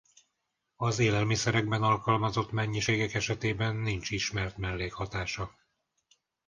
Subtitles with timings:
[0.75, 5.55] Az élelmiszerekben alkalmazott mennyiségek esetében nincs ismert mellékhatása.